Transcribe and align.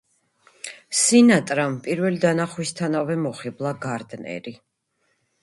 სინატრამ 0.99 1.75
პირველი 1.87 2.21
დანახვისთანავე 2.23 3.19
მოხიბლა 3.27 3.75
გარდნერი. 3.87 4.57